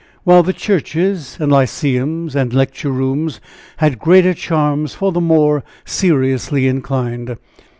While 0.23 0.41
the 0.41 0.51
churches, 0.51 1.37
and 1.39 1.51
lyceums, 1.51 2.35
and 2.35 2.51
lecture 2.55 2.89
rooms 2.89 3.39
had 3.77 3.99
greater 3.99 4.33
charms 4.33 4.95
for 4.95 5.11
the 5.11 5.21
more 5.21 5.63
seriously 5.85 6.67
inclined. 6.67 7.35